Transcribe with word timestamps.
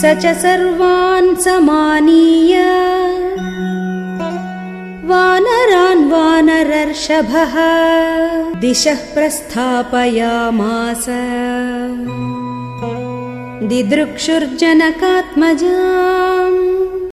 स 0.00 0.04
च 0.04 0.26
सर्वान् 0.26 1.36
समानीय। 1.36 2.64
वानरान् 5.04 6.10
वानरर्षभः 6.10 7.54
दिशः 8.60 8.94
प्रस्थापयामास। 8.94 11.06
दिदृक्षुर्जनकात्मजाम् 13.68 16.59